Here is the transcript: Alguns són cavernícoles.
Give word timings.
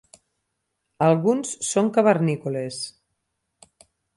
Alguns 1.09 1.51
són 1.69 1.91
cavernícoles. 1.99 2.81